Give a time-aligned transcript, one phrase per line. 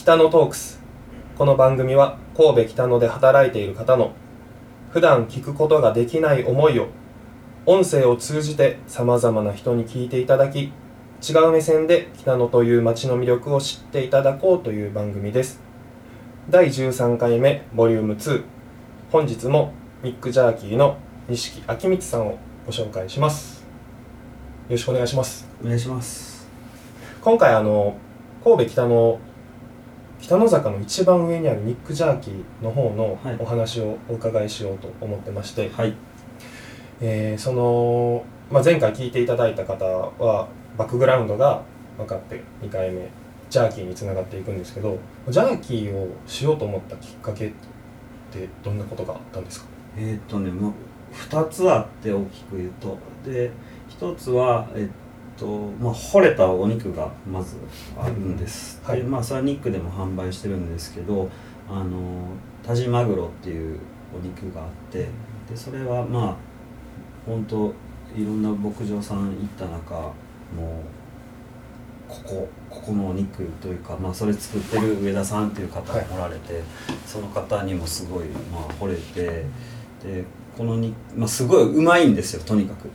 [0.00, 0.80] 北野トークス。
[1.36, 4.12] この番組は神戸北野で働いている方の
[4.88, 6.88] 普段聞くことができない思いを
[7.66, 10.72] 音声を通じてさまざまな人に聞いていただき
[11.28, 15.60] 違う目線で北野という街の魅力を知っていただこうという番組です。
[16.48, 18.42] 第13回目ボリューム2
[19.12, 20.96] 本日もニック・ジャーキーの
[21.28, 23.60] 錦明光さんをご紹介します。
[23.60, 23.66] よ
[24.70, 25.46] ろしくお願いします。
[25.62, 26.48] お願いします。
[27.20, 27.98] 今回あの
[28.42, 29.20] 神戸北の
[30.20, 33.36] 北の坂の一番上にあるニック・ジャーキーの方のはい。
[33.38, 35.94] お話をお伺いしようと思ってまして、はい。
[37.00, 41.62] えーその、まあ、前回聞いていただいた方はバックグラウンドが
[41.96, 43.08] 分かって2回目
[43.48, 47.52] ジャーキーにつながっていくんですけどジャーキーをしようと思ったきっかけっ
[48.30, 49.66] てどんなことがあったんですか？
[49.96, 50.72] えーっとね、まあ、
[51.12, 52.98] 2つあって大きく言うと。
[53.24, 53.50] で
[53.88, 54.88] 1つはえっ
[55.40, 55.46] と
[55.80, 57.56] まあ惚れたお肉がまず
[57.98, 58.98] あるんです、はい。
[58.98, 61.30] でまあそれはニックでも販売してるんですけど
[61.68, 62.28] あの
[62.62, 63.78] タジマグロっていう
[64.14, 65.08] お肉があって
[65.48, 66.36] でそれはまあ
[67.24, 67.72] 本当
[68.14, 70.12] いろんな牧場さん行った中もう
[72.08, 76.60] ここここのお肉というか、まあ、それ作ってる上田さんっていう方がおられて、
[77.06, 79.44] その方にもすごい、まあ、惚れて
[80.02, 80.24] で
[80.58, 82.90] この肉、まあ、すごいうまいんですよとにかく。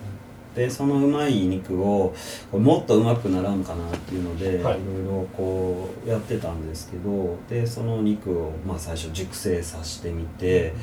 [0.55, 2.15] でそのうまい肉を
[2.51, 4.79] もっとうまくならんかなっていうので、はい。
[4.79, 10.73] い、ろいろこうやってたんですけどでその肉を、まあ、最初熟成させてみて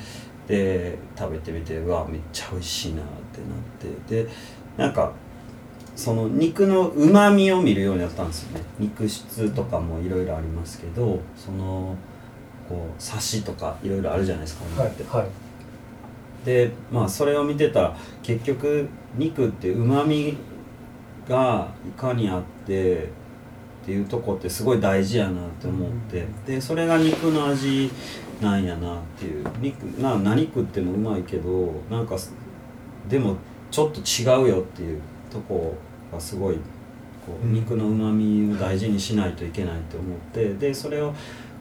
[0.47, 3.41] で食べてみてうわめっちゃ美味しいなって
[3.87, 4.31] なってで
[4.77, 5.13] なんか
[5.97, 8.65] その肉のうまみを見るようになったんですよね。
[8.79, 11.95] 肉質とかもいろいろありますけどその
[12.69, 15.17] こうサシとかいろいろあるじゃないですか、お肉って。
[15.17, 15.52] はい
[16.45, 20.37] でまあそれを見てたら結局肉ってうまみ
[21.29, 23.05] がいかにあって
[23.83, 27.91] っていうとこってすごい大事やなって思ってでそれが肉の味
[28.41, 29.47] なんやなっていう。
[29.61, 32.33] 肉な何食ってもうまいけどなんかす
[33.09, 33.37] でも
[33.71, 35.01] ちょっと違うよっていう
[35.31, 35.77] とこ
[36.13, 36.57] がすごい
[37.27, 37.55] こううん。
[37.55, 41.15] 肉のうまみを大事にしないといけないと思ってでそれを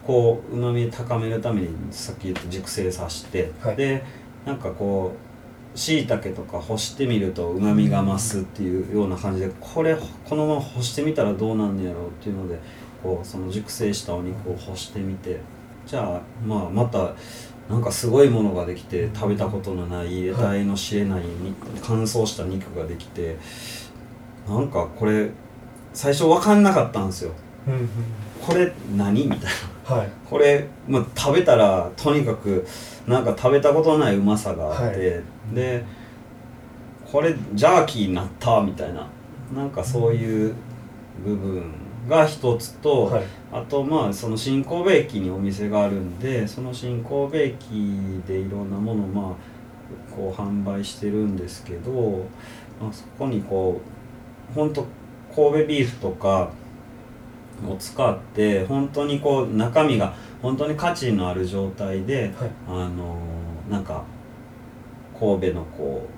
[0.06, 3.76] こううまみ高めるためにさっき言った熟成させて、はい。
[3.76, 4.04] で
[4.46, 5.14] なんかこ
[5.74, 12.58] うしいたけとか干してみるとうまみが増すっていうような感じでこれこのまま干してみたらどうなんねやろうっていうので
[13.02, 15.40] こうその熟成したお肉を干してみて
[15.86, 17.14] じゃあまあまた
[17.70, 23.38] なんかすごいものができて食べたことのない得体の知れないに乾燥した肉ができて
[24.48, 25.30] なんかこれ
[25.94, 27.32] 最初分かんなかったんですよ。
[28.44, 29.24] これ何？
[29.24, 29.46] みたいな
[29.84, 30.08] はい。
[30.28, 32.66] これ、まあ、食べたらとにかく
[33.06, 35.22] なんか食べたことないうまさがあって、
[35.52, 35.84] で
[37.10, 39.08] これジャーキーになったみたいな
[39.54, 40.54] なんかそういう
[41.24, 41.74] 部分
[42.08, 43.24] が一つと、はい。
[43.52, 47.64] あとまあその新神戸駅にお店があるんでその新神戸駅
[48.26, 49.34] でいろんなものをまあ
[50.14, 52.24] こう販売してるんですけど、
[52.80, 53.80] まあ、そこにこ
[54.50, 54.86] う本当
[55.34, 56.50] 神戸ビーフとか
[57.68, 62.50] を使って本当にこう中身が本当に価値のある状態ではい。
[62.68, 63.18] あの
[63.70, 64.04] なんか
[65.18, 66.08] 神戸のこ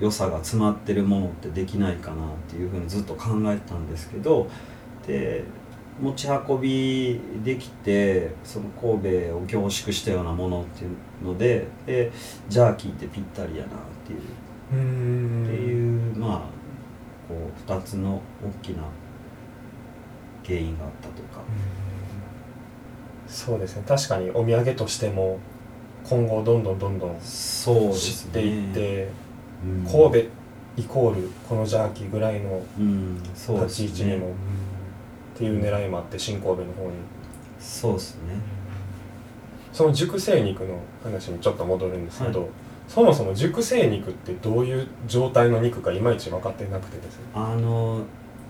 [0.00, 4.48] う良さが詰まってるものってできないかなっていうふうにずっと考えてたんですけど
[5.06, 5.44] で
[6.00, 12.10] 持ち運びできてその神戸を凝縮したようなものっていうのでで
[12.48, 14.18] ジャーキーってぴったりやなっていう。
[14.72, 16.38] っていうまあ
[17.28, 18.84] こう2つの大きな
[20.44, 21.40] 原因があったというか
[23.26, 23.84] そうですね。
[23.86, 25.38] 確かにお土産としても
[26.04, 29.08] 今後どんどんどんどんそうで知っていって、
[29.64, 29.84] うん。
[29.84, 30.28] 神戸
[30.76, 32.62] イコールこのジャーキーぐらいの
[33.28, 34.30] 立ち位置にも、っ
[35.38, 36.92] ていう狙いもあって新神戸の方に。
[37.58, 38.34] そうですね。
[39.72, 42.48] その熟成肉の話にちょっと戻るんですけど、はい
[42.88, 47.24] そもそも熟成肉ってどういう状態の肉かいまいち分かってなくてですね。
[47.32, 48.02] あの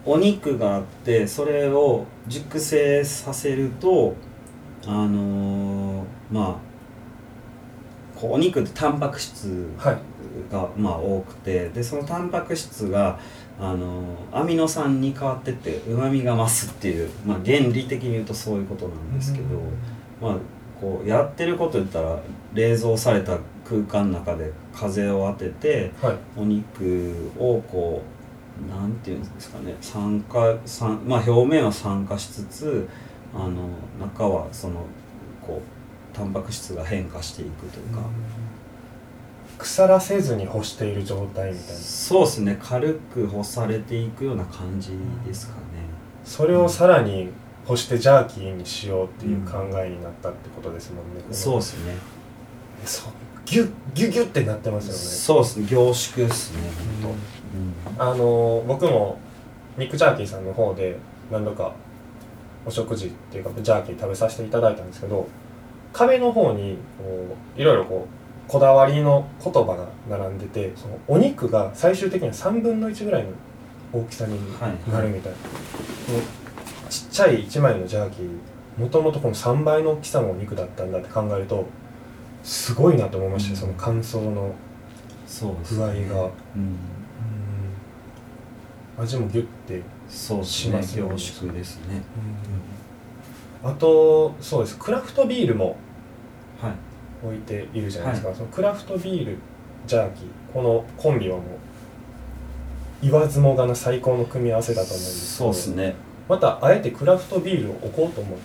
[0.05, 4.15] お肉があってそれを熟成させると
[4.87, 6.61] あのま
[8.17, 9.99] あこうお肉ってタンパク質はい。
[10.51, 13.19] が、まあ、多くてでそのタンパク質が
[13.61, 14.03] あの
[14.33, 19.47] アミノ酸に変わってってうまみが増すっていう、まあ、原理的に言うとそういうことなんですけど、
[20.21, 20.37] まあ
[20.81, 22.19] こうやってること言ったら
[22.55, 26.17] 冷蔵された空間の中で風を当ててはい。
[26.37, 28.22] お肉をこう
[28.71, 32.89] なんていうんですかね酸化酸まあ表面は酸化しつつ
[33.35, 33.69] あの
[34.01, 34.85] 中はその
[35.41, 38.03] こうタンパク質が変化していくというか、
[39.57, 41.81] 腐らせずに干している状態みたいな。
[41.81, 44.93] そうですね軽く干されていくような感じ
[45.27, 45.61] ですかね。
[46.25, 47.31] それをさらに
[47.67, 51.95] 干してジャーキーにしようっていう考えになったってことですもんね、そうですね。
[52.85, 53.13] そう
[53.53, 54.99] ギュッギュギュってなってますよね。
[54.99, 55.67] そうですね。
[55.69, 56.61] 凝縮ですね
[57.99, 59.19] 本あの僕も
[59.77, 60.97] ニック・ジャーキーさんの方で
[61.31, 61.75] 何度か
[62.65, 65.29] お食事っていうかジャーキー食べさせていただいたんですけど
[65.93, 73.29] 壁の方にこういろいろこうこだわりの言葉が並んでてそのお肉が最終的には3分の1ぐらいの
[73.93, 74.39] 大きさに
[74.91, 78.31] なるみたいな、このちっちゃい1枚のジャーキー
[78.79, 81.67] もともとこの3倍の大きさのお肉だったんだって考えると
[82.43, 83.57] すごいなと思いました、うん。
[83.57, 84.55] その乾燥の
[85.69, 86.01] 具合が、ね
[88.99, 89.03] うん。
[89.03, 91.13] 味もギュッてしますよね。
[91.13, 92.03] ね凝縮ですね。
[93.65, 94.79] あとそうです。
[94.79, 95.77] クラフトビールも
[96.61, 96.73] はい。
[97.25, 99.39] 置いているじゃないですか、そのクラフトビール
[99.87, 101.47] ジャーキーこのコンビはもう
[103.01, 105.95] 言わずもがな最高の組み合わせだと思うんですけどそうですね。
[106.29, 108.39] またあえてクラフトビールを置こうと思っ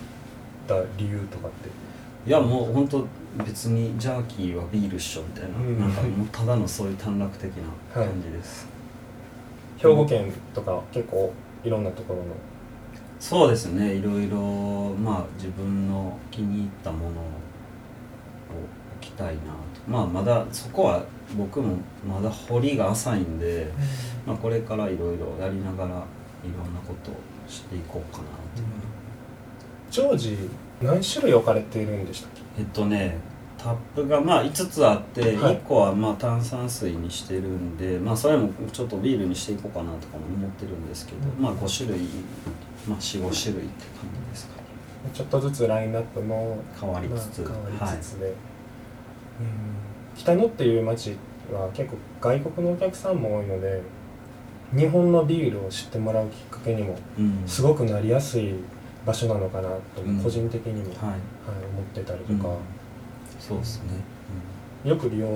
[0.68, 1.70] た理由とかって
[2.28, 3.08] いやもう本当
[3.46, 5.80] 別にジャーキーはビールっしょみたいな、うん。
[5.80, 7.64] なんかもうただのそういう短絡的な
[7.94, 8.68] 感じです、
[9.78, 11.32] 兵庫県とか結構
[11.64, 12.26] いろんなところの。
[13.18, 13.94] そうですね。
[13.94, 17.12] いろいろまあ自分の気に入ったものを
[19.00, 19.48] 置きたいなと。
[19.88, 21.06] まあまだそこは
[21.38, 23.72] 僕もまだ掘りが浅いんで、
[24.26, 27.16] まあ、これからいろいろやりながらいろんなことを
[27.48, 28.30] していこうかなと、
[29.90, 30.38] 常時
[30.82, 32.62] 何種類置かれているんでしたっけ？
[32.62, 33.18] えっとね
[33.58, 35.56] タップがまあ5つあってはい。
[35.58, 41.44] 1個はまあ炭酸水にしてるんで、まあそれもちょっとビールにしていこうかなとかも思ってるんですけど、うん。
[41.44, 42.08] まあ5種類
[42.88, 44.68] まあ45種類って感じですかね。
[45.14, 48.34] ちょっとずつラインナップも変わりつつ、まあ変わはいりつつで、うん。
[50.16, 51.16] 北野っていう町
[51.52, 53.82] は結構外国のお客さんも多いので
[54.76, 57.44] 日本のビールを知ってもらうきっかけにもうん。
[57.48, 58.54] すごくなりやすい
[59.08, 60.20] 場所なのかなとうん。
[60.22, 61.10] 個人的にも、はい。
[61.12, 61.20] はい
[61.74, 62.56] 思ってたりとか、
[63.40, 63.84] そうですね、
[64.84, 65.28] よく利用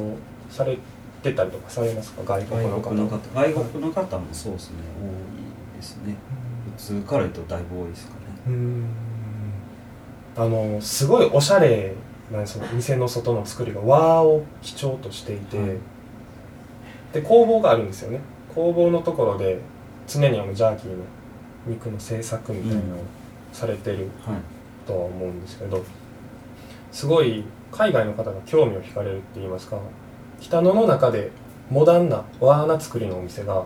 [0.50, 0.77] され
[1.23, 2.21] てたりとかされますか？
[2.23, 2.89] 外国の方。
[2.89, 4.75] 外国の方外国の方もそうですね。
[5.00, 5.06] 多
[5.75, 6.15] いですね。
[6.77, 8.18] 普通から言うとだいぶ多いですかね。
[8.47, 8.85] うん。
[10.35, 11.94] あのすごいおしゃれ
[12.31, 13.81] なその店の外の作りが。
[13.81, 15.77] 和を基調としていて、はい。
[17.13, 18.19] で工房があるんですよね。
[18.53, 19.59] 工房のところで
[20.07, 20.97] 常にあのジャーキーの
[21.68, 23.03] 肉の製作みたいなのを
[23.51, 24.62] されてるはい。
[24.86, 25.83] とは思うんですけど
[26.92, 29.80] すごい海外の方が興味を惹かれるって言いますか
[30.39, 31.31] 北野の中で
[31.69, 33.65] モダンな和な作りのお店が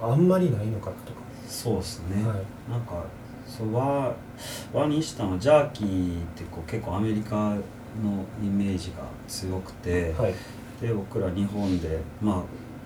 [0.00, 2.70] あんまりないのかとか、そうですね、はい。
[2.70, 3.04] なんか
[3.46, 4.14] そう和
[4.72, 7.60] 和にしたのはジャーキーってこう結構アメリカの
[8.42, 10.34] イメージが強くて、はい。
[10.80, 12.42] で僕ら日本でまあ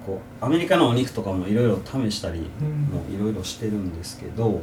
[0.07, 2.47] こうアメリカのお肉とかもいろいろ試したりも
[3.15, 4.63] いろいろしてるんですけど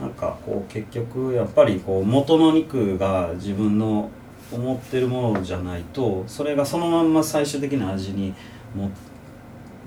[0.00, 4.10] なんかこう結局やっぱりこう元の肉が自分の
[4.52, 8.34] 思ってるものじゃないとそれがそのまんま最終的な味に
[8.74, 8.90] も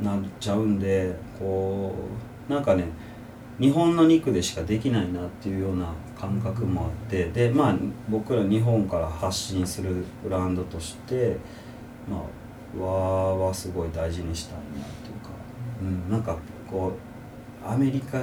[0.02, 1.94] なっちゃうんでこ
[2.50, 2.86] うなんかね
[3.60, 7.76] 日本の肉でしかできないなっていうような感覚もあってでまあ
[8.10, 11.38] 僕ら日本から発信するブランドとして
[12.10, 12.22] まあ
[12.78, 15.30] 和はすごい大事にしたいなっていうか、
[15.82, 16.36] うん、なんか
[16.70, 16.94] こ
[17.66, 18.22] うアメリカ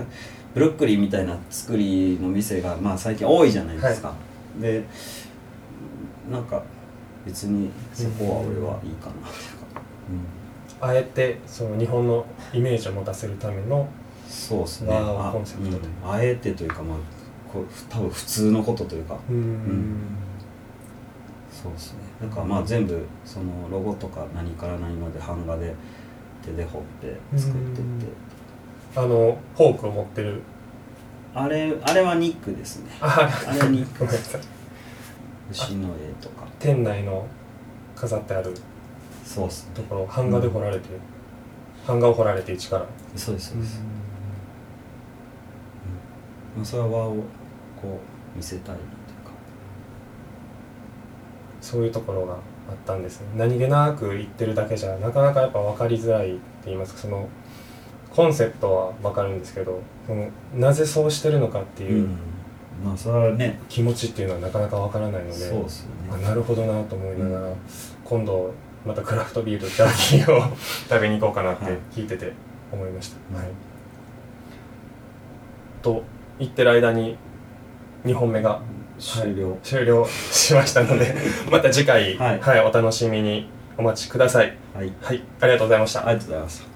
[0.55, 4.15] ブルックリンみたいな作りの店が、まあ、最近多いじゃないですか、
[4.61, 4.85] で
[6.31, 6.63] なんか
[7.27, 9.83] 別にそこは俺はいいかなっていうか、
[10.81, 12.25] うん、あえてその日本の
[12.55, 13.89] イメージを持たせるための
[14.29, 14.93] そうですね。
[14.93, 15.77] あコンセプトで。
[15.77, 16.11] うん。
[16.11, 16.99] あえてというかまあ
[17.53, 19.17] こう多分普通のことというか。
[19.29, 20.26] うん
[21.67, 21.99] そうですね。
[22.23, 25.75] だからまあ全部そのロゴとか何から何まで版画で
[26.45, 28.07] 手で彫って作ってって。
[28.95, 30.41] あのフォークを持ってる。
[31.35, 32.91] あれあれはニックですね。
[33.01, 34.07] ああれはニック
[35.51, 36.47] 牛の絵とか。
[36.59, 37.27] 店内の
[37.95, 38.55] 飾ってある。
[39.25, 39.73] そうっすね。
[39.75, 40.89] ところ版画で彫られて、
[41.87, 43.81] 版画を彫られて一から、そうですそうです、
[46.57, 48.01] まあ、それは和をこ
[48.35, 48.77] う見せたい
[51.67, 52.39] そういうところがあっ
[52.87, 53.23] たんです。
[53.23, 57.01] ね何気なく言ってるだけじゃなかなかやっぱ分かりづらいって言いますか。
[57.01, 57.29] その
[58.15, 62.19] コンセプトは分かるんですけどそのなぜそうしてるのかっていううん。
[62.85, 67.55] まあそれはね気持ちっていうのはなかなか分からないので、そうですよあねなるほどなと思いながら、うん
[68.05, 68.55] 今度
[68.87, 70.57] またクラフトビールジャーキーを
[70.89, 71.79] 食べに行こうかなってはい。
[71.93, 72.33] 聞いてて
[72.71, 73.37] 思いました、うん。
[73.37, 73.47] はい。
[75.83, 76.05] と
[76.39, 77.17] 言ってる間に
[78.05, 78.61] 2本目が
[78.99, 81.15] 終了、終了しましたので
[81.51, 82.41] また次回、はい。
[82.41, 84.57] はい、お楽しみにお待ちください。
[84.75, 85.23] はい、はい。
[85.41, 86.07] ありがとうございました。
[86.07, 86.76] ありがとうございました